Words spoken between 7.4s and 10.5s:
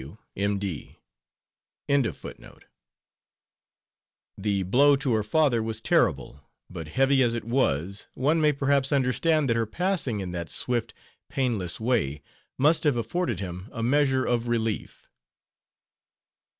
was, one may perhaps understand that her passing in that